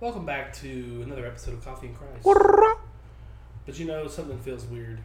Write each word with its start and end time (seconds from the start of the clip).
Welcome 0.00 0.24
back 0.24 0.52
to 0.54 1.02
another 1.04 1.26
episode 1.26 1.54
of 1.54 1.64
Coffee 1.64 1.88
and 1.88 1.96
Christ. 1.96 2.24
But 3.66 3.78
you 3.78 3.84
know, 3.84 4.08
something 4.08 4.38
feels 4.38 4.64
weird. 4.64 5.00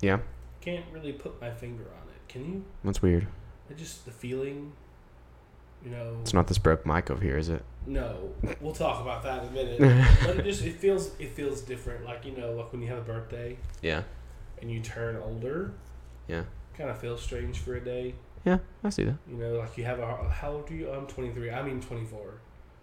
Yeah. 0.00 0.18
Can't 0.60 0.84
really 0.92 1.12
put 1.12 1.40
my 1.40 1.50
finger 1.50 1.84
on 1.84 2.08
it. 2.08 2.28
Can 2.28 2.44
you? 2.52 2.64
What's 2.82 3.00
weird? 3.00 3.28
It 3.70 3.76
just 3.78 4.04
the 4.04 4.10
feeling. 4.10 4.72
You 5.84 5.90
know. 5.90 6.16
It's 6.22 6.34
not 6.34 6.48
this 6.48 6.58
broke 6.58 6.84
mic 6.86 7.10
over 7.10 7.22
here, 7.22 7.36
is 7.36 7.48
it? 7.48 7.64
No, 7.86 8.30
we'll 8.60 8.74
talk 8.74 9.00
about 9.00 9.22
that 9.24 9.42
in 9.42 9.48
a 9.48 9.52
minute. 9.52 10.08
but 10.24 10.36
it 10.38 10.44
just 10.44 10.64
it 10.64 10.76
feels 10.76 11.10
it 11.18 11.30
feels 11.30 11.60
different. 11.60 12.04
Like 12.04 12.24
you 12.24 12.36
know, 12.36 12.52
like 12.52 12.72
when 12.72 12.82
you 12.82 12.88
have 12.88 12.98
a 12.98 13.02
birthday 13.02 13.56
Yeah. 13.80 14.02
and 14.60 14.70
you 14.70 14.80
turn 14.80 15.16
older. 15.16 15.72
Yeah. 16.28 16.44
Kind 16.76 16.90
of 16.90 16.98
feels 16.98 17.20
strange 17.22 17.58
for 17.58 17.74
a 17.76 17.80
day. 17.80 18.14
Yeah, 18.44 18.58
I 18.82 18.90
see 18.90 19.04
that. 19.04 19.16
You 19.30 19.36
know, 19.36 19.54
like 19.54 19.76
you 19.78 19.84
have 19.84 20.00
a 20.00 20.28
how 20.28 20.52
old 20.52 20.70
are 20.70 20.74
you? 20.74 20.90
I'm 20.90 21.06
23. 21.06 21.50
I 21.50 21.62
mean 21.62 21.80
24. 21.80 22.20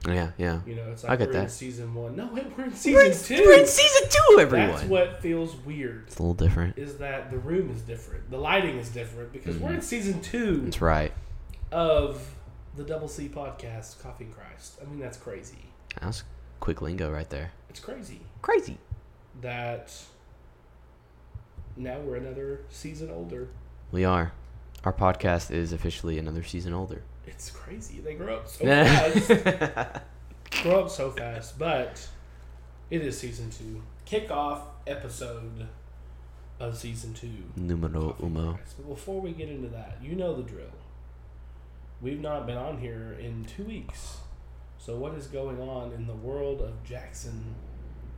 Yeah, 0.07 0.31
yeah. 0.38 0.61
You 0.66 0.75
know, 0.75 0.91
it's 0.91 1.04
I 1.04 1.09
like 1.09 1.20
get 1.20 1.27
we're 1.27 1.34
in 1.36 1.39
that. 1.41 1.52
season 1.52 1.93
one. 1.93 2.16
No, 2.16 2.29
wait, 2.31 2.45
we're 2.58 2.66
in 2.66 2.70
We're 2.71 2.76
season 2.76 3.05
in, 3.12 3.41
two. 3.41 3.45
we're 3.45 3.59
in 3.59 3.67
season 3.67 4.09
two, 4.09 4.39
everyone. 4.39 4.70
That's 4.70 4.84
what 4.85 5.22
feels 5.22 5.55
weird. 5.58 6.05
it's 6.08 6.17
a 6.17 6.23
little 6.23 6.34
different. 6.34 6.77
Is 6.77 6.98
that 6.98 7.31
the 7.31 7.38
room 7.38 7.70
is 7.70 7.81
different, 7.81 8.31
the 8.31 8.38
lighting 8.38 8.77
is 8.77 8.89
different 8.89 9.34
because 9.34 9.58
we're 9.58 9.67
mm-hmm. 9.70 9.77
in 9.77 9.81
season 9.81 10.22
two 10.22 10.62
That's 10.62 10.81
right. 10.81 11.12
of 11.72 12.34
the 12.77 12.84
Double 12.84 13.09
C 13.09 13.27
podcast, 13.27 14.02
Coffee 14.02 14.25
and 14.25 14.34
Christ. 14.34 14.80
I 14.81 14.89
mean, 14.89 14.99
that's 14.99 15.17
crazy. 15.17 15.58
That's 16.02 16.23
quick 16.61 16.81
lingo 16.81 17.11
right 17.11 17.30
there. 17.30 17.52
It's 17.70 17.80
crazy 17.80 18.22
Crazy. 18.41 18.77
that 19.41 19.94
now 21.75 22.00
we're 22.00 22.16
another 22.16 22.61
season 22.70 23.09
older. 23.11 23.50
We 23.91 24.05
are. 24.05 24.31
Our 24.86 24.94
podcast 24.94 25.52
is 25.52 25.73
officially 25.73 26.17
another 26.17 26.44
season 26.44 26.73
older. 26.73 27.03
It's 27.29 27.51
crazy. 27.51 27.99
They 27.99 28.15
grow 28.15 28.38
up 28.38 28.47
so 28.47 28.65
fast. 28.65 30.03
grow 30.63 30.81
up 30.81 30.89
so 30.89 31.11
fast, 31.11 31.59
but 31.59 32.07
it 32.89 33.02
is 33.02 33.17
season 33.17 33.52
two. 33.52 33.81
Kickoff 34.05 34.61
episode 34.88 35.67
of 36.59 36.77
season 36.77 37.13
two. 37.13 37.30
Numero 37.55 38.11
Coffee 38.11 38.23
and 38.25 38.36
umo. 38.38 38.55
Christ. 38.55 38.75
But 38.77 38.89
before 38.89 39.21
we 39.21 39.31
get 39.31 39.49
into 39.49 39.69
that, 39.69 39.97
you 40.02 40.16
know 40.16 40.36
the 40.36 40.44
drill. 40.44 40.66
We've 42.02 42.19
not 42.19 42.47
been 42.47 42.58
on 42.58 42.80
here 42.80 43.16
in 43.19 43.45
two 43.45 43.64
weeks. 43.64 44.17
So 44.77 44.95
what 44.95 45.14
is 45.14 45.27
going 45.27 45.59
on 45.61 45.91
in 45.91 46.08
the 46.08 46.16
world 46.16 46.61
of 46.61 46.83
Jackson 46.83 47.55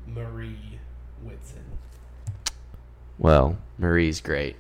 Marie 0.07 0.79
Whitson? 1.23 1.65
Well, 3.17 3.57
Marie's 3.77 4.21
great. 4.21 4.55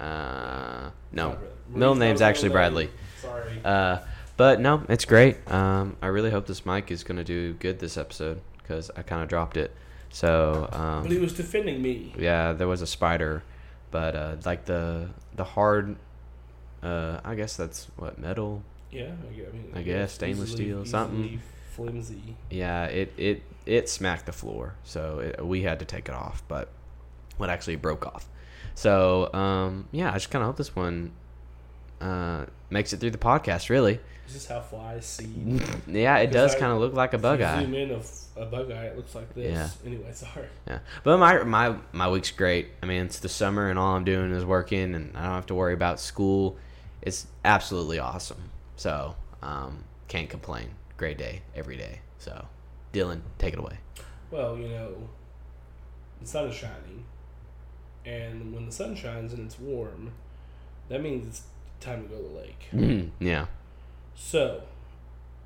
Uh, 0.00 0.90
no. 1.12 1.36
Middle 1.68 1.94
name's 1.94 2.20
actually. 2.22 2.48
Bradley. 2.48 2.90
Sorry. 3.20 3.60
Uh, 3.64 3.98
but 4.36 4.60
no, 4.60 4.82
it's 4.88 5.04
great. 5.04 5.36
Um, 5.50 5.96
I 6.00 6.06
really 6.06 6.30
hope 6.30 6.46
this 6.46 6.64
mic 6.64 6.90
is 6.90 7.04
gonna 7.04 7.24
do 7.24 7.52
good 7.54 7.78
this 7.78 7.96
episode 7.96 8.40
because 8.58 8.90
I 8.96 9.02
kind 9.02 9.22
of 9.22 9.28
dropped 9.28 9.56
it. 9.56 9.70
So 10.08 10.68
um, 10.72 11.02
but 11.02 11.12
he 11.12 11.18
was 11.18 11.34
defending 11.34 11.80
me. 11.82 12.12
Yeah, 12.18 12.52
there 12.54 12.66
was 12.66 12.80
a 12.82 12.86
spider, 12.86 13.42
but 13.90 14.16
uh, 14.16 14.36
like 14.44 14.64
the 14.64 15.10
the 15.36 15.44
hard, 15.44 15.96
uh, 16.82 17.20
I 17.24 17.34
guess 17.34 17.56
that's 17.56 17.86
what 17.96 18.18
metal. 18.18 18.62
Yeah, 18.90 19.12
I 19.30 19.34
gue- 19.34 19.46
I 19.46 19.52
mean, 19.52 19.72
I 19.76 19.82
guess 19.82 20.14
stainless 20.14 20.48
easily- 20.50 20.64
steel, 20.64 20.84
something. 20.86 21.40
flimsy. 21.72 22.34
Yeah, 22.50 22.86
it 22.86 23.12
it 23.16 23.42
it 23.66 23.88
smacked 23.88 24.26
the 24.26 24.32
floor, 24.32 24.74
so 24.82 25.20
it, 25.20 25.46
we 25.46 25.62
had 25.62 25.78
to 25.80 25.84
take 25.84 26.08
it 26.08 26.14
off. 26.14 26.42
But 26.48 26.68
what 27.36 27.50
actually 27.50 27.76
broke 27.76 28.06
off. 28.06 28.26
So 28.74 29.32
um, 29.32 29.88
yeah, 29.92 30.10
I 30.10 30.14
just 30.14 30.30
kind 30.30 30.42
of 30.42 30.48
hope 30.48 30.56
this 30.56 30.74
one 30.74 31.12
uh, 32.00 32.46
makes 32.70 32.92
it 32.92 32.98
through 33.00 33.10
the 33.10 33.18
podcast. 33.18 33.68
Really, 33.68 34.00
this 34.26 34.36
Is 34.36 34.42
this 34.42 34.46
how 34.46 34.60
flies 34.60 35.06
see? 35.06 35.60
yeah, 35.86 36.18
it 36.18 36.30
does 36.30 36.54
kind 36.54 36.72
of 36.72 36.78
look 36.78 36.94
like 36.94 37.12
a 37.12 37.16
If 37.16 37.22
bug 37.22 37.40
you 37.40 37.46
eye. 37.46 37.62
Zoom 37.62 37.74
in 37.74 37.90
of 37.90 38.10
a 38.36 38.46
bug 38.46 38.70
eye, 38.70 38.86
it 38.86 38.96
looks 38.96 39.14
like 39.14 39.34
this. 39.34 39.52
Yeah. 39.52 39.68
Anyway, 39.86 40.10
sorry. 40.12 40.46
Yeah, 40.66 40.78
but 41.04 41.18
my 41.18 41.42
my 41.42 41.74
my 41.92 42.08
week's 42.08 42.30
great. 42.30 42.68
I 42.82 42.86
mean, 42.86 43.04
it's 43.04 43.18
the 43.18 43.28
summer, 43.28 43.68
and 43.68 43.78
all 43.78 43.96
I'm 43.96 44.04
doing 44.04 44.32
is 44.32 44.44
working, 44.44 44.94
and 44.94 45.16
I 45.16 45.24
don't 45.24 45.34
have 45.34 45.46
to 45.46 45.54
worry 45.54 45.74
about 45.74 46.00
school. 46.00 46.56
It's 47.02 47.26
absolutely 47.44 47.98
awesome. 47.98 48.50
So, 48.76 49.14
um, 49.42 49.84
can't 50.08 50.28
complain. 50.28 50.70
Great 50.96 51.16
day 51.18 51.42
every 51.54 51.76
day. 51.76 52.00
So, 52.18 52.46
Dylan, 52.92 53.20
take 53.38 53.54
it 53.54 53.58
away. 53.58 53.78
Well, 54.30 54.56
you 54.56 54.68
know, 54.68 55.08
the 56.20 56.26
sun 56.26 56.48
is 56.48 56.54
shining, 56.54 57.04
and 58.04 58.54
when 58.54 58.66
the 58.66 58.72
sun 58.72 58.94
shines 58.94 59.32
and 59.32 59.46
it's 59.46 59.58
warm, 59.58 60.12
that 60.88 61.02
means 61.02 61.26
it's 61.26 61.42
time 61.80 62.02
to 62.02 62.08
go 62.08 62.16
to 62.16 62.28
the 62.28 62.82
lake. 62.82 63.10
yeah, 63.20 63.46
So, 64.14 64.62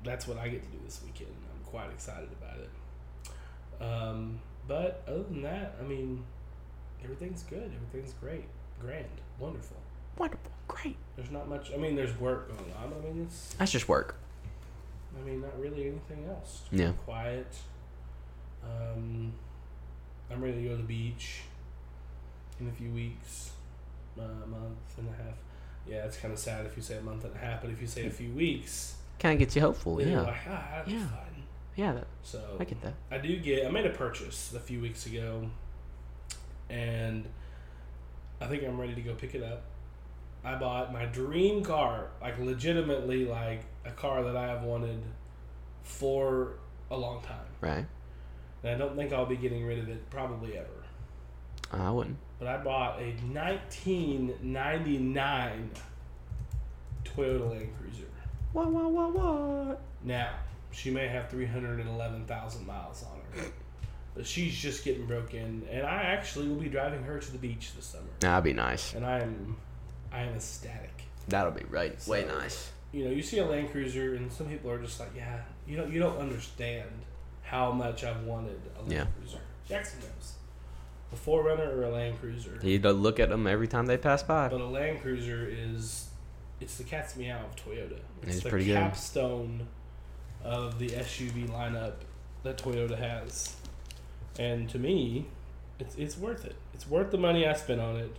that's 0.03 0.27
what 0.27 0.37
I 0.37 0.47
get 0.49 0.61
to 0.63 0.69
do 0.69 0.77
this 0.85 1.01
weekend. 1.05 1.31
I'm 1.53 1.63
quite 1.69 1.89
excited 1.91 2.29
about 2.41 2.57
it. 2.59 2.69
Um, 3.83 4.39
but 4.67 5.03
other 5.07 5.23
than 5.23 5.41
that, 5.43 5.75
I 5.79 5.83
mean, 5.83 6.23
everything's 7.03 7.43
good. 7.43 7.71
Everything's 7.75 8.13
great, 8.13 8.45
grand, 8.79 9.05
wonderful. 9.39 9.77
wonderful, 10.17 10.51
great. 10.67 10.95
There's 11.15 11.31
not 11.31 11.47
much. 11.49 11.71
I 11.73 11.77
mean, 11.77 11.95
there's 11.95 12.17
work 12.19 12.47
going 12.49 12.71
on. 12.81 12.93
I 12.93 13.05
mean, 13.05 13.23
it's. 13.27 13.53
That's 13.55 13.71
just 13.71 13.87
work. 13.89 14.15
I 15.17 15.25
mean, 15.25 15.41
not 15.41 15.57
really 15.59 15.83
anything 15.87 16.25
else. 16.29 16.61
Just 16.69 16.73
Yeah. 16.81 16.91
Quiet. 17.05 17.47
Um, 18.63 19.31
I'm 20.31 20.41
ready 20.41 20.55
to 20.55 20.63
go 20.63 20.69
to 20.71 20.77
the 20.77 20.83
beach 20.83 21.41
in 22.59 22.67
a 22.67 22.71
few 22.71 22.91
weeks, 22.91 23.51
uh, 24.17 24.21
a 24.23 24.47
month 24.47 24.97
and 24.97 25.07
a 25.09 25.23
half. 25.23 25.35
Yeah, 25.87 26.05
it's 26.05 26.17
kind 26.17 26.33
of 26.33 26.39
sad 26.39 26.65
if 26.65 26.75
you 26.75 26.81
say 26.81 26.97
a 26.97 27.01
month 27.01 27.25
and 27.25 27.35
a 27.35 27.37
half, 27.37 27.61
but 27.61 27.69
if 27.69 27.79
you 27.81 27.87
say 27.87 28.05
a 28.07 28.09
few 28.09 28.31
weeks, 28.31 28.95
Kind 29.19 29.33
of 29.33 29.39
gets 29.39 29.55
you 29.55 29.61
hopeful. 29.61 30.01
Yeah, 30.01 30.21
like, 30.21 30.35
ah, 30.49 30.67
that'd 30.71 30.85
be 30.87 30.93
Yeah. 30.93 31.07
fun. 31.07 31.43
yeah, 31.75 31.93
that, 31.93 32.07
So 32.23 32.57
I 32.59 32.63
get 32.65 32.81
that. 32.81 32.93
I 33.11 33.17
do 33.19 33.37
get. 33.39 33.65
I 33.65 33.69
made 33.69 33.85
a 33.85 33.89
purchase 33.91 34.53
a 34.53 34.59
few 34.59 34.81
weeks 34.81 35.05
ago, 35.05 35.49
and 36.69 37.25
I 38.41 38.47
think 38.47 38.63
I'm 38.63 38.79
ready 38.79 38.93
to 38.95 39.01
go 39.01 39.13
pick 39.13 39.35
it 39.35 39.43
up. 39.43 39.63
I 40.43 40.55
bought 40.55 40.91
my 40.93 41.05
dream 41.05 41.63
car, 41.63 42.09
like 42.21 42.37
legitimately, 42.39 43.25
like 43.25 43.61
a 43.85 43.91
car 43.91 44.23
that 44.23 44.35
I 44.35 44.47
have 44.47 44.63
wanted 44.63 45.01
for 45.83 46.53
a 46.91 46.97
long 46.97 47.21
time, 47.23 47.45
Right? 47.61 47.85
and 48.63 48.71
I 48.71 48.77
don't 48.77 48.95
think 48.95 49.11
I'll 49.13 49.25
be 49.25 49.37
getting 49.37 49.65
rid 49.65 49.79
of 49.79 49.89
it 49.89 50.09
probably 50.09 50.57
ever. 50.57 50.67
Uh, 51.77 51.83
I 51.83 51.91
wouldn't. 51.91 52.17
But 52.39 52.47
I 52.47 52.57
bought 52.57 52.99
a 52.99 53.13
1999 53.33 55.69
Toyota 57.03 57.49
Land 57.49 57.69
Cruiser. 57.79 58.05
What? 58.53 58.71
What? 58.71 58.91
What? 58.91 59.13
What? 59.13 59.81
Now, 60.03 60.31
she 60.71 60.91
may 60.91 61.07
have 61.07 61.29
311,000 61.29 62.65
miles 62.67 63.03
on 63.03 63.19
her. 63.41 63.47
But 64.13 64.25
she's 64.25 64.55
just 64.55 64.85
getting 64.85 65.05
broken, 65.05 65.67
and 65.69 65.85
I 65.85 66.03
actually 66.03 66.47
will 66.47 66.55
be 66.55 66.69
driving 66.69 67.03
her 67.03 67.19
to 67.19 67.31
the 67.31 67.37
beach 67.37 67.73
this 67.75 67.85
summer. 67.85 68.05
That'd 68.21 68.45
be 68.45 68.53
nice. 68.53 68.93
And 68.93 69.05
I 69.05 69.19
am 69.19 69.57
I 70.11 70.21
am 70.21 70.35
ecstatic. 70.35 71.03
That'll 71.27 71.51
be 71.51 71.65
right. 71.65 71.95
Way 72.07 72.23
nice. 72.25 72.71
You 72.93 73.03
know, 73.05 73.11
you 73.11 73.21
see 73.21 73.39
a 73.39 73.45
Land 73.45 73.71
Cruiser 73.71 74.15
and 74.15 74.31
some 74.31 74.47
people 74.47 74.71
are 74.71 74.79
just 74.79 75.01
like, 75.01 75.09
yeah, 75.17 75.41
you 75.67 75.75
don't 75.75 75.91
you 75.91 75.99
don't 75.99 76.17
understand 76.17 76.87
how 77.41 77.73
much 77.73 78.05
I've 78.05 78.23
wanted 78.23 78.61
a 78.77 78.79
Land 78.79 78.91
Yeah. 78.93 79.05
Cruiser. 79.19 79.39
Jackson 79.67 79.99
knows. 79.99 80.35
A 81.15 81.29
4Runner 81.29 81.67
or 81.77 81.83
a 81.83 81.89
Land 81.89 82.19
Cruiser. 82.19 82.59
You 82.61 82.79
to 82.79 82.91
look 82.91 83.19
at 83.19 83.29
them 83.29 83.47
every 83.47 83.67
time 83.67 83.85
they 83.85 83.97
pass 83.97 84.21
by. 84.23 84.49
But 84.49 84.59
a 84.61 84.65
Land 84.65 85.01
Cruiser 85.01 85.47
is 85.49 86.09
it's 86.59 86.77
the 86.77 86.83
cat's 86.83 87.15
meow 87.15 87.39
of 87.45 87.55
Toyota. 87.55 87.99
It's 88.23 88.35
It's 88.35 88.43
the 88.43 88.49
pretty 88.49 88.65
good. 88.65 88.75
capstone 88.75 89.67
of 90.43 90.77
the 90.79 90.89
SUV 90.89 91.47
lineup 91.49 91.93
that 92.43 92.57
Toyota 92.57 92.97
has. 92.97 93.55
And 94.37 94.69
to 94.69 94.77
me, 94.79 95.25
it's 95.79 95.95
it's 95.95 96.17
worth 96.17 96.45
it. 96.45 96.55
It's 96.73 96.87
worth 96.87 97.11
the 97.11 97.17
money 97.17 97.47
I 97.47 97.53
spent 97.53 97.79
on 97.81 97.95
it. 97.97 98.15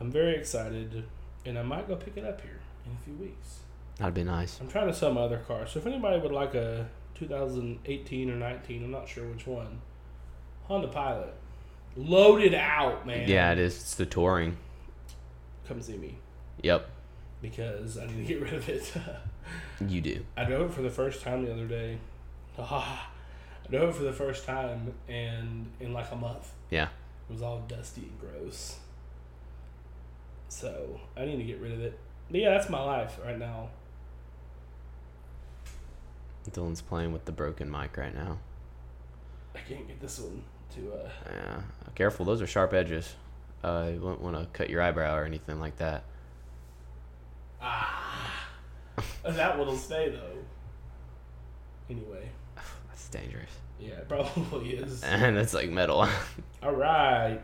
I'm 0.00 0.10
very 0.10 0.34
excited 0.34 1.04
and 1.44 1.58
I 1.58 1.62
might 1.62 1.86
go 1.88 1.96
pick 1.96 2.16
it 2.16 2.24
up 2.24 2.40
here 2.40 2.60
in 2.86 2.92
a 2.92 3.04
few 3.04 3.14
weeks. 3.14 3.58
That'd 3.98 4.14
be 4.14 4.24
nice. 4.24 4.58
I'm 4.60 4.68
trying 4.68 4.86
to 4.88 4.94
sell 4.94 5.12
my 5.12 5.22
other 5.22 5.38
car. 5.38 5.66
So 5.66 5.78
if 5.78 5.86
anybody 5.86 6.18
would 6.20 6.32
like 6.32 6.54
a 6.54 6.88
2018 7.14 8.30
or 8.30 8.36
19, 8.36 8.84
I'm 8.84 8.90
not 8.90 9.08
sure 9.08 9.26
which 9.28 9.46
one. 9.46 9.80
Honda 10.64 10.88
Pilot. 10.88 11.34
Loaded 11.96 12.54
out, 12.54 13.06
man. 13.06 13.28
Yeah, 13.28 13.52
it 13.52 13.58
is. 13.58 13.74
It's 13.74 13.94
the 13.94 14.06
touring. 14.06 14.56
Come 15.68 15.80
see 15.80 15.96
me 15.96 16.16
Yep, 16.62 16.88
because 17.40 17.98
I 17.98 18.06
need 18.06 18.16
to 18.16 18.24
get 18.24 18.40
rid 18.40 18.54
of 18.54 18.68
it. 18.68 18.92
you 19.88 20.00
do. 20.00 20.24
I 20.36 20.44
drove 20.44 20.70
it 20.70 20.74
for 20.74 20.82
the 20.82 20.90
first 20.90 21.22
time 21.22 21.44
the 21.44 21.52
other 21.52 21.66
day. 21.66 21.98
Ah, 22.58 23.10
I 23.66 23.70
drove 23.70 23.90
it 23.90 23.96
for 23.96 24.04
the 24.04 24.12
first 24.12 24.44
time 24.44 24.94
and 25.08 25.66
in 25.80 25.92
like 25.92 26.10
a 26.12 26.16
month. 26.16 26.52
Yeah. 26.70 26.88
It 27.28 27.32
was 27.32 27.42
all 27.42 27.60
dusty 27.66 28.02
and 28.02 28.20
gross. 28.20 28.78
So 30.48 31.00
I 31.16 31.24
need 31.24 31.38
to 31.38 31.44
get 31.44 31.60
rid 31.60 31.72
of 31.72 31.80
it. 31.80 31.98
But 32.30 32.40
yeah, 32.40 32.50
that's 32.50 32.68
my 32.68 32.82
life 32.82 33.18
right 33.24 33.38
now. 33.38 33.70
Dylan's 36.50 36.80
playing 36.80 37.12
with 37.12 37.24
the 37.24 37.32
broken 37.32 37.70
mic 37.70 37.96
right 37.96 38.14
now. 38.14 38.38
I 39.54 39.60
can't 39.60 39.86
get 39.86 40.00
this 40.00 40.18
one 40.18 40.42
to 40.74 40.92
uh 40.92 41.08
Yeah, 41.30 41.60
careful. 41.94 42.24
Those 42.24 42.42
are 42.42 42.46
sharp 42.46 42.72
edges. 42.72 43.14
Uh, 43.64 43.90
you 43.94 44.00
wouldn't 44.00 44.20
want 44.20 44.36
to 44.36 44.46
cut 44.56 44.68
your 44.70 44.82
eyebrow 44.82 45.16
or 45.16 45.24
anything 45.24 45.60
like 45.60 45.76
that. 45.78 46.02
ah 47.60 48.48
that 49.24 49.58
one'll 49.58 49.76
stay 49.76 50.10
though. 50.10 50.38
Anyway, 51.90 52.28
That's 52.88 53.08
dangerous. 53.08 53.50
Yeah, 53.78 53.90
it 53.94 54.08
probably 54.08 54.70
is. 54.74 55.02
And 55.04 55.36
it's 55.36 55.52
like 55.54 55.70
metal. 55.70 56.08
All 56.62 56.72
right. 56.74 57.42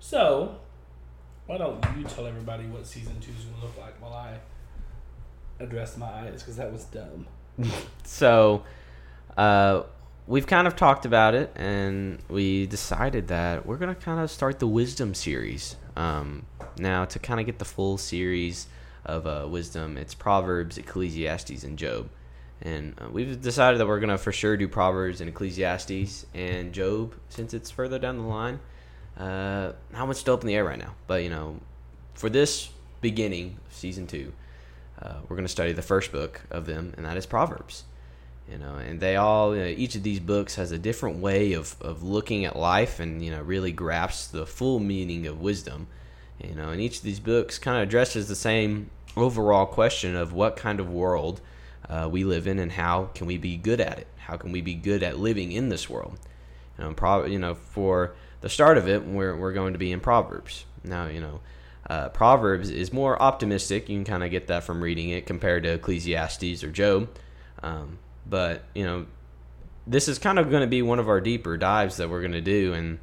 So, 0.00 0.56
why 1.46 1.58
don't 1.58 1.84
you 1.96 2.04
tell 2.04 2.26
everybody 2.26 2.66
what 2.66 2.86
season 2.86 3.18
two 3.20 3.32
is 3.38 3.44
going 3.44 3.60
to 3.60 3.66
look 3.66 3.78
like 3.78 4.00
while 4.00 4.14
I 4.14 4.38
address 5.62 5.96
my 5.96 6.06
eyes 6.06 6.42
because 6.42 6.56
that 6.56 6.72
was 6.72 6.84
dumb. 6.84 7.26
so, 8.04 8.62
uh, 9.36 9.82
we've 10.26 10.46
kind 10.46 10.66
of 10.66 10.76
talked 10.76 11.04
about 11.04 11.34
it, 11.34 11.52
and 11.56 12.18
we 12.28 12.66
decided 12.66 13.28
that 13.28 13.66
we're 13.66 13.76
gonna 13.76 13.94
kind 13.94 14.20
of 14.20 14.30
start 14.30 14.58
the 14.58 14.66
wisdom 14.66 15.14
series. 15.14 15.76
Um, 15.96 16.46
now, 16.78 17.04
to 17.04 17.18
kind 17.18 17.40
of 17.40 17.46
get 17.46 17.58
the 17.58 17.64
full 17.64 17.98
series 17.98 18.66
of 19.04 19.26
uh, 19.26 19.46
wisdom, 19.48 19.96
it's 19.96 20.14
Proverbs, 20.14 20.78
Ecclesiastes, 20.78 21.64
and 21.64 21.78
Job. 21.78 22.08
And 22.62 22.94
uh, 23.00 23.08
we've 23.10 23.40
decided 23.40 23.80
that 23.80 23.86
we're 23.86 24.00
gonna 24.00 24.18
for 24.18 24.32
sure 24.32 24.56
do 24.56 24.68
Proverbs 24.68 25.20
and 25.20 25.28
Ecclesiastes 25.28 26.26
and 26.34 26.72
Job 26.72 27.14
since 27.28 27.52
it's 27.54 27.70
further 27.70 27.98
down 27.98 28.18
the 28.18 28.24
line. 28.24 28.60
Uh, 29.16 29.72
how 29.92 30.06
much 30.06 30.16
still 30.16 30.34
up 30.34 30.40
in 30.40 30.46
the 30.46 30.54
air 30.54 30.64
right 30.64 30.78
now? 30.78 30.94
But 31.06 31.22
you 31.22 31.30
know, 31.30 31.60
for 32.14 32.30
this 32.30 32.70
beginning 33.00 33.58
of 33.66 33.74
season 33.74 34.06
two, 34.06 34.32
uh, 35.00 35.16
we're 35.28 35.36
going 35.36 35.44
to 35.44 35.52
study 35.52 35.72
the 35.72 35.82
first 35.82 36.12
book 36.12 36.42
of 36.50 36.66
them, 36.66 36.94
and 36.96 37.04
that 37.04 37.16
is 37.16 37.26
Proverbs. 37.26 37.84
You 38.50 38.58
know, 38.58 38.74
and 38.74 39.00
they 39.00 39.16
all, 39.16 39.54
you 39.54 39.62
know, 39.62 39.68
each 39.68 39.94
of 39.94 40.02
these 40.02 40.20
books 40.20 40.56
has 40.56 40.72
a 40.72 40.78
different 40.78 41.18
way 41.18 41.52
of, 41.52 41.76
of 41.80 42.02
looking 42.02 42.44
at 42.44 42.56
life 42.56 43.00
and, 43.00 43.24
you 43.24 43.30
know, 43.30 43.40
really 43.40 43.72
grasps 43.72 44.26
the 44.26 44.46
full 44.46 44.78
meaning 44.78 45.26
of 45.26 45.40
wisdom. 45.40 45.86
You 46.42 46.54
know, 46.54 46.70
and 46.70 46.80
each 46.80 46.98
of 46.98 47.04
these 47.04 47.20
books 47.20 47.58
kind 47.58 47.76
of 47.76 47.84
addresses 47.84 48.28
the 48.28 48.34
same 48.34 48.90
overall 49.16 49.66
question 49.66 50.16
of 50.16 50.32
what 50.32 50.56
kind 50.56 50.80
of 50.80 50.90
world 50.90 51.40
uh, 51.88 52.08
we 52.10 52.24
live 52.24 52.46
in 52.46 52.58
and 52.58 52.72
how 52.72 53.10
can 53.14 53.26
we 53.26 53.38
be 53.38 53.56
good 53.56 53.80
at 53.80 53.98
it? 53.98 54.06
How 54.16 54.36
can 54.36 54.52
we 54.52 54.60
be 54.60 54.74
good 54.74 55.02
at 55.02 55.18
living 55.18 55.52
in 55.52 55.68
this 55.68 55.88
world? 55.88 56.18
You 56.78 56.84
know, 56.84 56.94
pro- 56.94 57.26
you 57.26 57.38
know 57.38 57.54
for 57.54 58.14
the 58.40 58.48
start 58.48 58.78
of 58.78 58.88
it, 58.88 59.04
we're, 59.04 59.36
we're 59.36 59.52
going 59.52 59.72
to 59.72 59.78
be 59.78 59.92
in 59.92 60.00
Proverbs. 60.00 60.64
Now, 60.84 61.06
you 61.06 61.20
know, 61.20 61.40
uh, 61.88 62.08
Proverbs 62.08 62.70
is 62.70 62.92
more 62.92 63.20
optimistic. 63.20 63.88
You 63.88 63.96
can 63.96 64.04
kind 64.04 64.24
of 64.24 64.30
get 64.30 64.46
that 64.48 64.64
from 64.64 64.82
reading 64.82 65.10
it 65.10 65.26
compared 65.26 65.62
to 65.64 65.74
Ecclesiastes 65.74 66.64
or 66.64 66.70
Job. 66.70 67.08
Um, 67.62 67.98
but 68.26 68.62
you 68.74 68.84
know, 68.84 69.06
this 69.86 70.08
is 70.08 70.18
kind 70.18 70.38
of 70.38 70.50
going 70.50 70.62
to 70.62 70.66
be 70.68 70.82
one 70.82 70.98
of 70.98 71.08
our 71.08 71.20
deeper 71.20 71.56
dives 71.56 71.96
that 71.96 72.08
we're 72.08 72.20
going 72.20 72.32
to 72.32 72.40
do, 72.40 72.72
and 72.74 72.98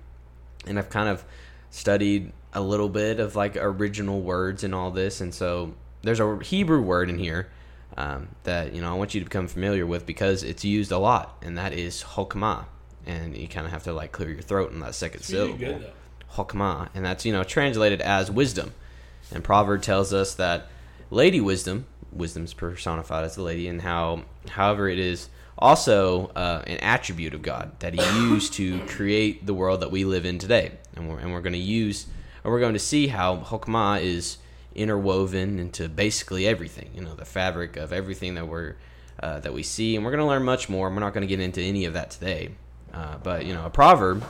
and 0.65 0.77
I've 0.79 0.89
kind 0.89 1.09
of 1.09 1.23
studied 1.69 2.31
a 2.53 2.61
little 2.61 2.89
bit 2.89 3.19
of 3.19 3.35
like 3.35 3.55
original 3.57 4.21
words 4.21 4.63
and 4.63 4.73
all 4.73 4.91
this, 4.91 5.21
and 5.21 5.33
so 5.33 5.73
there's 6.01 6.19
a 6.19 6.39
Hebrew 6.41 6.81
word 6.81 7.09
in 7.09 7.19
here 7.19 7.49
um, 7.97 8.29
that 8.43 8.73
you 8.73 8.81
know 8.81 8.89
I 8.89 8.93
want 8.93 9.13
you 9.13 9.19
to 9.21 9.25
become 9.25 9.47
familiar 9.47 9.85
with 9.85 10.05
because 10.05 10.43
it's 10.43 10.63
used 10.65 10.91
a 10.91 10.97
lot, 10.97 11.37
and 11.41 11.57
that 11.57 11.73
is 11.73 12.03
hokmah, 12.03 12.65
and 13.05 13.35
you 13.35 13.47
kind 13.47 13.65
of 13.65 13.71
have 13.71 13.83
to 13.83 13.93
like 13.93 14.11
clear 14.11 14.29
your 14.29 14.41
throat 14.41 14.71
in 14.71 14.79
that 14.79 14.95
second 14.95 15.21
It's 15.21 15.31
really 15.31 15.57
syllable. 15.57 15.79
good. 15.79 15.91
Hokmah, 16.33 16.89
and 16.93 17.03
that's 17.05 17.25
you 17.25 17.33
know 17.33 17.43
translated 17.43 18.01
as 18.01 18.31
wisdom. 18.31 18.73
And 19.31 19.43
Proverb 19.43 19.81
tells 19.83 20.11
us 20.13 20.33
that 20.35 20.67
Lady 21.11 21.39
Wisdom, 21.41 21.85
wisdom's 22.11 22.53
personified 22.53 23.25
as 23.25 23.35
the 23.35 23.41
lady, 23.41 23.67
and 23.67 23.81
how, 23.81 24.23
however, 24.49 24.87
it 24.89 24.99
is 24.99 25.29
also 25.57 26.27
uh, 26.35 26.63
an 26.67 26.77
attribute 26.77 27.33
of 27.33 27.41
God 27.41 27.79
that 27.79 27.93
He 27.93 28.01
used 28.19 28.53
to 28.53 28.79
create 28.85 29.45
the 29.45 29.53
world 29.53 29.81
that 29.81 29.91
we 29.91 30.05
live 30.05 30.25
in 30.25 30.39
today. 30.39 30.71
And 30.95 31.09
we're 31.09 31.19
and 31.19 31.31
we're 31.31 31.41
going 31.41 31.53
to 31.53 31.59
use, 31.59 32.07
and 32.43 32.51
we're 32.51 32.59
going 32.59 32.73
to 32.73 32.79
see 32.79 33.07
how 33.07 33.37
Hokmah 33.37 34.01
is 34.01 34.37
interwoven 34.75 35.59
into 35.59 35.89
basically 35.89 36.47
everything. 36.47 36.89
You 36.93 37.01
know, 37.01 37.15
the 37.15 37.25
fabric 37.25 37.77
of 37.77 37.91
everything 37.91 38.35
that 38.35 38.47
we're 38.47 38.75
uh, 39.21 39.39
that 39.41 39.53
we 39.53 39.63
see, 39.63 39.95
and 39.95 40.05
we're 40.05 40.11
going 40.11 40.23
to 40.23 40.27
learn 40.27 40.43
much 40.43 40.69
more. 40.69 40.89
We're 40.89 40.99
not 40.99 41.13
going 41.13 41.21
to 41.21 41.27
get 41.27 41.39
into 41.39 41.61
any 41.61 41.85
of 41.85 41.93
that 41.93 42.11
today. 42.11 42.51
Uh, 42.93 43.17
but 43.21 43.45
you 43.45 43.53
know, 43.53 43.65
a 43.65 43.69
proverb 43.69 44.23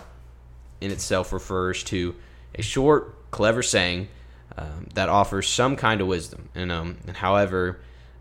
in 0.82 0.92
itself 0.92 1.32
refers 1.32 1.84
to 1.86 2.16
a 2.56 2.62
short, 2.62 3.32
clever 3.32 3.62
saying 3.62 4.08
um, 4.58 4.88
that 4.94 5.10
offers 5.10 5.48
some 5.48 5.76
kind 5.76 6.02
of 6.02 6.08
wisdom. 6.08 6.50
And, 6.56 6.72
um, 6.72 6.98
and 7.08 7.18
however, 7.18 7.80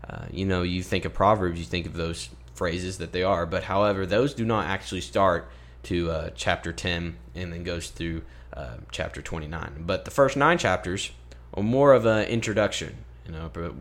uh, 0.09 0.25
you 0.31 0.45
know, 0.45 0.61
you 0.61 0.83
think 0.83 1.05
of 1.05 1.13
proverbs, 1.13 1.59
you 1.59 1.65
think 1.65 1.85
of 1.85 1.93
those 1.93 2.29
phrases 2.53 2.97
that 2.97 3.11
they 3.11 3.23
are. 3.23 3.45
But 3.45 3.63
however, 3.63 4.05
those 4.05 4.33
do 4.33 4.45
not 4.45 4.65
actually 4.65 5.01
start 5.01 5.49
to 5.83 6.11
uh, 6.11 6.29
chapter 6.35 6.73
10 6.73 7.15
and 7.35 7.53
then 7.53 7.63
goes 7.63 7.89
through 7.89 8.23
uh, 8.53 8.77
chapter 8.91 9.21
29. 9.21 9.83
But 9.85 10.05
the 10.05 10.11
first 10.11 10.35
nine 10.35 10.57
chapters 10.57 11.11
are 11.53 11.63
more 11.63 11.93
of 11.93 12.05
an 12.05 12.27
introduction. 12.27 12.97
You 13.25 13.31
know, 13.33 13.75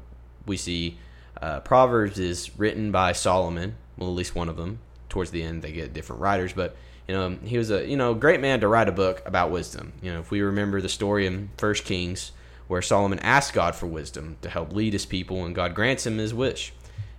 we 0.46 0.56
see 0.56 0.98
uh, 1.40 1.60
Proverbs 1.60 2.18
is 2.18 2.56
written 2.58 2.90
by 2.90 3.12
Solomon. 3.12 3.76
Well, 3.96 4.10
at 4.10 4.14
least 4.14 4.34
one 4.34 4.48
of 4.48 4.56
them. 4.56 4.80
Towards 5.08 5.30
the 5.30 5.42
end, 5.42 5.62
they 5.62 5.72
get 5.72 5.94
different 5.94 6.20
writers, 6.20 6.52
but 6.52 6.76
you 7.08 7.14
know 7.14 7.38
he 7.42 7.56
was 7.56 7.70
a 7.70 7.86
you 7.86 7.96
know 7.96 8.12
great 8.12 8.40
man 8.40 8.60
to 8.60 8.68
write 8.68 8.88
a 8.88 8.92
book 8.92 9.22
about 9.24 9.50
wisdom. 9.50 9.94
You 10.02 10.12
know, 10.12 10.20
if 10.20 10.30
we 10.30 10.42
remember 10.42 10.82
the 10.82 10.88
story 10.90 11.26
in 11.26 11.48
First 11.56 11.86
Kings 11.86 12.32
where 12.68 12.82
Solomon 12.82 13.18
asked 13.20 13.52
God 13.52 13.74
for 13.74 13.86
wisdom 13.86 14.36
to 14.42 14.48
help 14.48 14.72
lead 14.72 14.92
his 14.92 15.06
people, 15.06 15.44
and 15.44 15.54
God 15.54 15.74
grants 15.74 16.06
him 16.06 16.18
his 16.18 16.32
wish. 16.32 16.72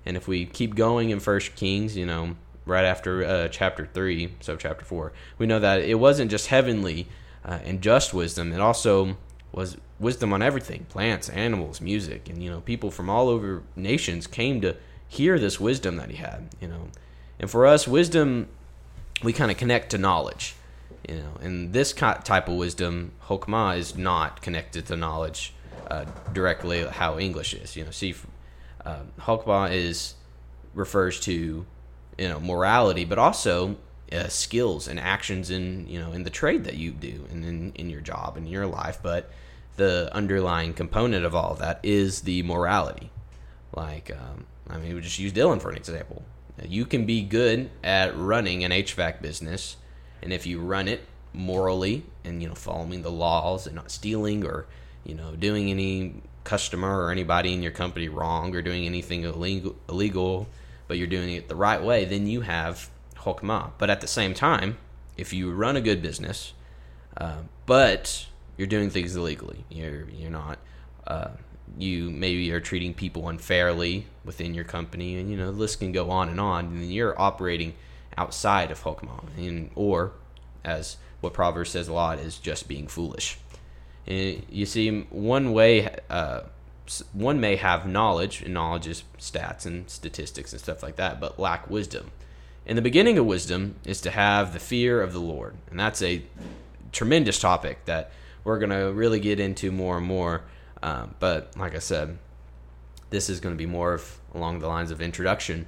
And 0.06 0.16
if 0.16 0.28
we 0.28 0.46
keep 0.46 0.76
going 0.76 1.10
in 1.10 1.20
First 1.20 1.56
Kings, 1.56 1.98
you 1.98 2.06
know, 2.06 2.36
right 2.66 2.86
after 2.86 3.26
uh, 3.26 3.48
chapter 3.50 3.90
three, 3.94 4.34
so 4.40 4.56
chapter 4.56 4.86
four, 4.86 5.12
we 5.38 5.46
know 5.46 5.60
that 5.60 5.82
it 5.82 5.96
wasn't 5.96 6.32
just 6.32 6.48
heavenly 6.48 7.08
uh, 7.44 7.60
and 7.64 7.82
just 7.82 8.14
wisdom; 8.14 8.54
it 8.54 8.62
also 8.62 9.18
was 9.52 9.78
wisdom 10.00 10.32
on 10.32 10.42
everything 10.42 10.86
plants 10.90 11.30
animals 11.30 11.82
music. 11.82 12.30
And 12.30 12.42
you 12.42 12.50
know 12.50 12.62
people 12.62 12.92
from 12.92 13.10
all 13.10 13.28
over 13.28 13.64
nations 13.76 14.28
came 14.28 14.62
to 14.62 14.76
hear 15.08 15.40
this 15.40 15.60
wisdom 15.60 15.98
that 15.98 16.10
he 16.10 16.18
had 16.18 16.50
you 16.62 16.68
know. 16.68 16.88
And 17.40 17.50
for 17.50 17.66
us 17.66 17.88
wisdom 17.88 18.48
we 19.24 19.34
kind 19.34 19.52
of 19.52 19.58
connect 19.58 19.90
to 19.92 19.98
knowledge 19.98 20.56
you 21.10 21.16
know 21.16 21.34
and 21.42 21.74
this 21.74 21.92
type 21.92 22.48
of 22.48 22.56
wisdom 22.56 23.12
hokmah 23.28 23.78
is 23.78 23.98
not 23.98 24.42
connected 24.42 24.86
to 24.86 24.96
knowledge 24.96 25.54
uh, 25.90 26.06
directly 26.34 26.86
how 26.86 27.18
english 27.18 27.54
is 27.54 27.76
you 27.76 27.84
know. 27.84 27.92
See 27.92 28.16
uh, 28.86 29.02
hokmah 29.20 29.74
is 29.74 30.14
refers 30.74 31.20
to 31.22 31.66
you 32.18 32.30
know 32.30 32.40
morality 32.40 33.06
but 33.06 33.18
also 33.18 33.78
uh, 34.12 34.28
skills 34.28 34.88
and 34.88 35.00
actions 35.00 35.50
in 35.50 35.88
you 35.88 36.00
know 36.00 36.12
in 36.12 36.24
the 36.24 36.30
trade 36.30 36.64
that 36.66 36.76
you 36.76 36.92
do 36.92 37.26
and 37.32 37.44
in, 37.44 37.72
in 37.74 37.90
your 37.90 38.02
job 38.02 38.38
and 38.38 38.48
your 38.48 38.68
life 38.68 39.00
but 39.02 39.32
the 39.78 40.10
underlying 40.14 40.74
component 40.74 41.26
of 41.26 41.34
all 41.34 41.52
of 41.54 41.60
that 41.60 41.80
is 41.84 42.22
the 42.22 42.44
morality. 42.44 43.10
Like 43.74 44.12
um, 44.12 44.46
i 44.70 44.78
mean 44.78 44.94
we 44.94 45.02
just 45.02 45.20
use 45.20 45.34
dylan 45.34 45.62
for 45.62 45.70
an 45.70 45.78
example. 45.78 46.24
You 46.66 46.86
can 46.86 47.06
be 47.06 47.22
good 47.22 47.70
at 47.84 48.16
running 48.18 48.66
an 48.66 48.72
hvac 48.72 49.22
business 49.22 49.78
and 50.22 50.34
if 50.34 50.46
you 50.46 50.60
run 50.60 50.88
it 50.88 51.02
morally 51.34 52.04
and 52.24 52.42
you 52.42 52.48
know 52.48 52.56
following 52.56 53.02
the 53.02 53.12
laws 53.12 53.68
and 53.68 53.76
not 53.76 53.92
stealing 53.92 54.44
or 54.46 54.66
you 55.04 55.14
know 55.14 55.36
doing 55.36 55.70
any 55.70 56.16
customer 56.44 57.04
or 57.04 57.12
anybody 57.12 57.54
in 57.54 57.62
your 57.62 57.72
company 57.72 58.10
wrong 58.10 58.56
or 58.56 58.62
doing 58.62 58.86
anything 58.86 59.24
illegal, 59.24 59.76
illegal 59.88 60.48
but 60.88 60.98
you're 60.98 61.08
doing 61.08 61.36
it 61.36 61.48
the 61.48 61.56
right 61.56 61.84
way 61.84 62.06
then 62.06 62.26
you 62.26 62.42
have 62.42 62.90
hokmah 63.18 63.72
but 63.78 63.90
at 63.90 64.02
the 64.02 64.08
same 64.08 64.34
time 64.34 64.78
if 65.18 65.34
you 65.34 65.52
run 65.52 65.76
a 65.76 65.82
good 65.82 66.02
business 66.02 66.54
uh, 67.18 67.38
but 67.66 68.26
you're 68.58 68.68
doing 68.68 68.90
things 68.90 69.16
illegally 69.16 69.64
you're 69.70 70.10
you're 70.10 70.32
not 70.32 70.58
uh, 71.06 71.30
you 71.78 72.10
maybe 72.10 72.52
are 72.52 72.60
treating 72.60 72.94
people 72.94 73.30
unfairly 73.30 74.08
within 74.26 74.54
your 74.54 74.64
company 74.64 75.18
and 75.18 75.30
you 75.30 75.38
know 75.38 75.52
the 75.52 75.58
list 75.58 75.80
can 75.80 75.92
go 75.92 76.10
on 76.10 76.30
and 76.30 76.40
on 76.40 76.66
and 76.66 76.92
you're 76.94 77.20
operating 77.22 77.74
outside 78.20 78.70
of 78.70 78.84
hokmah 78.84 79.24
and 79.38 79.72
or 79.76 80.12
as 80.66 80.98
what 81.22 81.34
proverbs 81.34 81.70
says 81.70 81.88
a 81.88 81.94
lot 81.94 82.20
is 82.20 82.38
just 82.38 82.68
being 82.68 82.88
foolish. 82.88 83.38
And 84.06 84.46
you 84.50 84.66
see 84.66 85.02
one 85.10 85.54
way 85.54 85.96
uh, 86.10 86.42
one 87.14 87.40
may 87.40 87.56
have 87.56 87.88
knowledge 87.88 88.42
and 88.42 88.54
knowledge 88.54 88.88
is 88.88 89.04
stats 89.20 89.66
and 89.66 89.90
statistics 89.90 90.52
and 90.52 90.62
stuff 90.62 90.84
like 90.84 90.98
that 90.98 91.20
but 91.20 91.40
lack 91.40 91.70
wisdom. 91.70 92.12
And 92.66 92.78
the 92.78 92.84
beginning 92.84 93.18
of 93.18 93.26
wisdom 93.26 93.76
is 93.86 94.02
to 94.02 94.12
have 94.12 94.54
the 94.54 94.60
fear 94.60 95.02
of 95.02 95.14
the 95.14 95.20
lord 95.20 95.56
and 95.72 95.80
that's 95.80 96.02
a 96.02 96.22
tremendous 96.92 97.40
topic 97.40 97.86
that 97.86 98.12
we're 98.44 98.60
going 98.60 98.70
to 98.70 98.92
really 98.92 99.20
get 99.20 99.40
into 99.40 99.72
more 99.72 99.98
and 99.98 100.06
more 100.06 100.44
um, 100.84 101.16
but 101.20 101.56
like 101.58 101.76
i 101.76 101.80
said 101.80 102.18
this 103.12 103.30
is 103.30 103.40
going 103.40 103.54
to 103.54 103.58
be 103.58 103.66
more 103.66 103.94
of 103.94 104.20
along 104.34 104.60
the 104.60 104.68
lines 104.68 104.92
of 104.92 105.02
introduction 105.02 105.68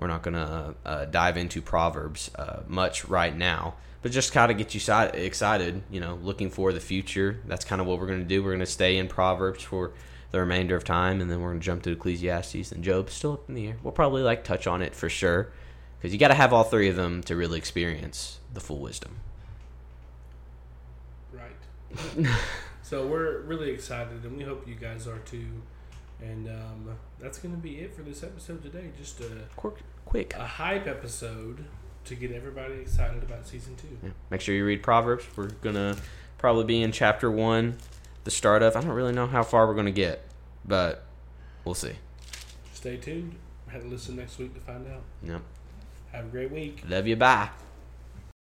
we're 0.00 0.08
not 0.08 0.22
going 0.22 0.34
to 0.34 0.74
uh, 0.84 1.04
dive 1.04 1.36
into 1.36 1.62
proverbs 1.62 2.30
uh, 2.36 2.60
much 2.66 3.04
right 3.04 3.36
now 3.36 3.74
but 4.02 4.10
just 4.10 4.32
kind 4.32 4.50
of 4.50 4.56
get 4.58 4.72
you 4.74 4.80
si- 4.80 4.92
excited 5.14 5.82
you 5.90 6.00
know 6.00 6.16
looking 6.22 6.50
for 6.50 6.72
the 6.72 6.80
future 6.80 7.38
that's 7.46 7.64
kind 7.64 7.80
of 7.80 7.86
what 7.86 8.00
we're 8.00 8.06
going 8.06 8.18
to 8.18 8.24
do 8.24 8.42
we're 8.42 8.50
going 8.50 8.60
to 8.60 8.66
stay 8.66 8.96
in 8.96 9.06
proverbs 9.06 9.62
for 9.62 9.92
the 10.30 10.40
remainder 10.40 10.74
of 10.74 10.82
time 10.84 11.20
and 11.20 11.30
then 11.30 11.40
we're 11.40 11.50
going 11.50 11.60
to 11.60 11.64
jump 11.64 11.82
to 11.82 11.90
ecclesiastes 11.92 12.72
and 12.72 12.82
job 12.82 13.10
still 13.10 13.34
up 13.34 13.48
in 13.48 13.54
the 13.54 13.68
air 13.68 13.76
we'll 13.82 13.92
probably 13.92 14.22
like 14.22 14.42
touch 14.42 14.66
on 14.66 14.80
it 14.82 14.94
for 14.94 15.08
sure 15.08 15.52
because 15.98 16.12
you 16.12 16.18
got 16.18 16.28
to 16.28 16.34
have 16.34 16.52
all 16.52 16.64
three 16.64 16.88
of 16.88 16.96
them 16.96 17.22
to 17.22 17.36
really 17.36 17.58
experience 17.58 18.38
the 18.54 18.60
full 18.60 18.78
wisdom 18.78 19.16
Right. 21.32 22.26
so 22.82 23.06
we're 23.06 23.40
really 23.42 23.70
excited, 23.70 24.24
and 24.24 24.36
we 24.36 24.44
hope 24.44 24.66
you 24.66 24.74
guys 24.74 25.06
are 25.06 25.18
too. 25.18 25.46
And 26.22 26.48
um, 26.48 26.96
that's 27.18 27.38
going 27.38 27.54
to 27.54 27.60
be 27.60 27.78
it 27.80 27.94
for 27.94 28.02
this 28.02 28.22
episode 28.22 28.62
today. 28.62 28.90
Just 28.98 29.20
a, 29.20 29.30
quick 29.56 29.74
quick 30.04 30.34
a 30.36 30.46
hype 30.46 30.86
episode 30.86 31.64
to 32.04 32.14
get 32.14 32.32
everybody 32.32 32.74
excited 32.74 33.22
about 33.22 33.46
season 33.46 33.76
two. 33.76 33.98
Yeah. 34.02 34.10
Make 34.30 34.40
sure 34.40 34.54
you 34.54 34.64
read 34.64 34.82
Proverbs. 34.82 35.24
We're 35.36 35.48
gonna 35.48 35.96
probably 36.38 36.64
be 36.64 36.82
in 36.82 36.92
chapter 36.92 37.30
one, 37.30 37.76
the 38.24 38.30
start 38.30 38.62
of. 38.62 38.76
I 38.76 38.80
don't 38.80 38.90
really 38.90 39.12
know 39.12 39.26
how 39.26 39.42
far 39.42 39.66
we're 39.66 39.74
gonna 39.74 39.90
get, 39.90 40.24
but 40.64 41.04
we'll 41.64 41.74
see. 41.74 41.92
Stay 42.72 42.96
tuned. 42.96 43.36
Have 43.68 43.82
to 43.82 43.88
listen 43.88 44.16
next 44.16 44.38
week 44.38 44.54
to 44.54 44.60
find 44.60 44.86
out. 44.88 45.02
Yep. 45.22 45.42
Have 46.12 46.24
a 46.26 46.28
great 46.28 46.50
week. 46.50 46.82
Love 46.88 47.06
you. 47.06 47.16
Bye. 47.16 47.50